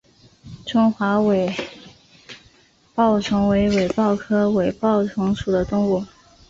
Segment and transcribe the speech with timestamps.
[0.65, 1.53] 中华尾
[2.95, 6.03] 孢虫为尾孢科尾孢虫属的动物。